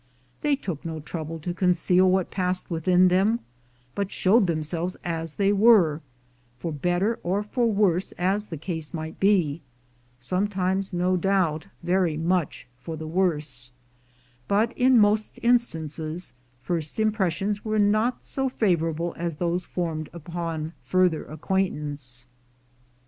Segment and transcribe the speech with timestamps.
[0.41, 3.39] They took no trouble to con ceal what passed within them,
[3.93, 6.01] but showed themselves as they were,
[6.57, 9.61] for better or for worse as the case might be—
[10.19, 13.69] sometimes, no doubt, very much for the worse;
[14.47, 16.33] but in most instances
[16.63, 22.25] first impressions were not so favorable as those formed upon further acquaintance.